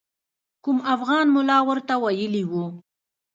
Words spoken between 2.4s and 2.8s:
وو.